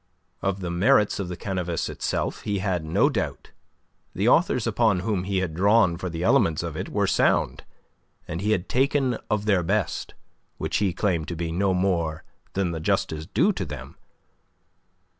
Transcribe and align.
Of 0.41 0.61
the 0.61 0.71
merits 0.71 1.19
of 1.19 1.27
the 1.27 1.37
canevas 1.37 1.87
itself 1.87 2.41
he 2.41 2.57
had 2.57 2.83
no 2.83 3.07
doubt. 3.07 3.51
The 4.15 4.27
authors 4.27 4.65
upon 4.65 5.01
whom 5.01 5.25
he 5.25 5.41
had 5.41 5.53
drawn 5.53 5.95
for 5.95 6.09
the 6.09 6.23
elements 6.23 6.63
of 6.63 6.75
it 6.75 6.89
were 6.89 7.05
sound, 7.05 7.63
and 8.27 8.41
he 8.41 8.49
had 8.49 8.67
taken 8.67 9.19
of 9.29 9.45
their 9.45 9.61
best, 9.61 10.15
which 10.57 10.77
he 10.77 10.91
claimed 10.91 11.27
to 11.27 11.35
be 11.35 11.51
no 11.51 11.75
more 11.75 12.23
than 12.53 12.71
the 12.71 12.79
justice 12.79 13.27
due 13.27 13.53
to 13.53 13.63
them. 13.63 13.95